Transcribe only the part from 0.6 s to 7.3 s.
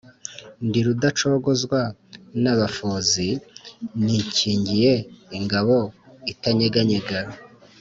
Ndi Rudacogozwa n'abafozi, nikingiye ingabo itanyeganyega.